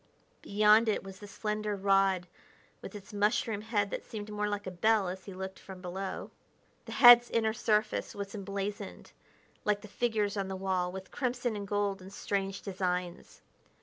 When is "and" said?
11.55-11.67